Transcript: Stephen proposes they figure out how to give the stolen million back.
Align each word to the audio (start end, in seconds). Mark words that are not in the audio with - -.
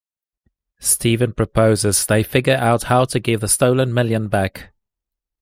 Stephen 0.79 1.31
proposes 1.31 2.07
they 2.07 2.23
figure 2.23 2.55
out 2.55 2.85
how 2.85 3.05
to 3.05 3.19
give 3.19 3.41
the 3.41 3.47
stolen 3.47 3.93
million 3.93 4.29
back. 4.29 4.73